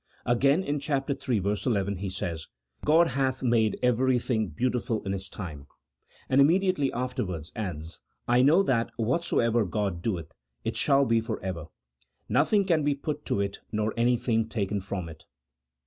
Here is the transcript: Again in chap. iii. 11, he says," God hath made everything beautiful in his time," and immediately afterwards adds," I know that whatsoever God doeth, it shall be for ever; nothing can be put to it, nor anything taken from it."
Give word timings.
Again 0.25 0.63
in 0.63 0.79
chap. 0.79 1.07
iii. 1.11 1.37
11, 1.43 1.97
he 1.97 2.09
says," 2.09 2.47
God 2.85 3.09
hath 3.09 3.43
made 3.43 3.77
everything 3.83 4.47
beautiful 4.47 5.03
in 5.03 5.11
his 5.11 5.29
time," 5.29 5.67
and 6.27 6.41
immediately 6.41 6.91
afterwards 6.91 7.51
adds," 7.55 7.99
I 8.27 8.41
know 8.41 8.63
that 8.63 8.89
whatsoever 8.97 9.63
God 9.63 10.01
doeth, 10.01 10.33
it 10.65 10.75
shall 10.75 11.05
be 11.05 11.21
for 11.21 11.39
ever; 11.43 11.67
nothing 12.27 12.65
can 12.65 12.83
be 12.83 12.95
put 12.95 13.25
to 13.25 13.41
it, 13.41 13.59
nor 13.71 13.93
anything 13.95 14.49
taken 14.49 14.81
from 14.81 15.07
it." 15.07 15.25